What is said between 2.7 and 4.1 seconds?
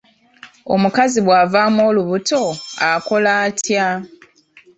akola atya?